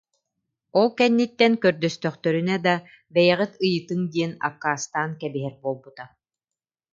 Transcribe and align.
Ол 0.79 0.87
кэнниттэн 0.97 1.53
көрдөстөхтөрүнэ 1.63 2.55
да, 2.65 2.73
бэйэҕит 3.13 3.53
ыйытыҥ 3.67 4.01
диэн 4.13 4.31
аккаастаан 4.47 5.11
кэбиһэр 5.21 5.55
буолбута 5.63 6.05